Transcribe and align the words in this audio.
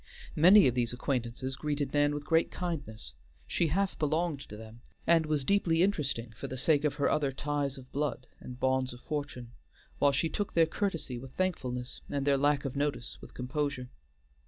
Many 0.35 0.67
of 0.67 0.73
these 0.73 0.93
acquaintances 0.93 1.55
treated 1.57 1.93
Nan 1.93 2.15
with 2.15 2.25
great 2.25 2.49
kindness; 2.49 3.13
she 3.45 3.67
half 3.67 3.99
belonged 3.99 4.39
to 4.49 4.57
them, 4.57 4.81
and 5.05 5.27
was 5.27 5.43
deeply 5.43 5.83
interesting 5.83 6.31
for 6.35 6.47
the 6.47 6.57
sake 6.57 6.83
of 6.83 6.95
her 6.95 7.07
other 7.07 7.31
ties 7.31 7.77
of 7.77 7.91
blood 7.91 8.25
and 8.39 8.59
bonds 8.59 8.93
of 8.93 8.99
fortune, 9.01 9.51
while 9.99 10.11
she 10.11 10.27
took 10.27 10.53
their 10.55 10.65
courtesy 10.65 11.19
with 11.19 11.33
thankfulness, 11.35 12.01
and 12.09 12.25
their 12.25 12.35
lack 12.35 12.65
of 12.65 12.75
notice 12.75 13.19
with 13.21 13.35
composure. 13.35 13.89